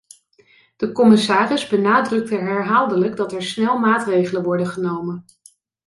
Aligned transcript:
De 0.77 0.91
commissaris 0.91 1.67
benadrukte 1.67 2.35
herhaaldelijk 2.35 3.15
dat 3.15 3.33
er 3.33 3.43
snel 3.43 3.77
maatregelen 3.79 4.43
worden 4.43 4.67
genomen. 4.67 5.25